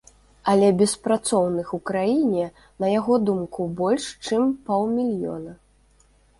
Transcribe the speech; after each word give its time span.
Але 0.51 0.69
беспрацоўных 0.79 1.67
у 1.79 1.81
краіне, 1.89 2.47
на 2.85 2.91
яго 2.99 3.19
думку, 3.29 3.69
больш, 3.85 4.09
чым 4.25 4.51
паўмільёна. 4.71 5.51